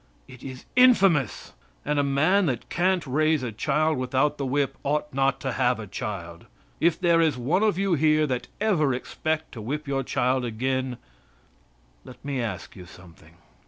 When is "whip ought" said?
4.47-5.13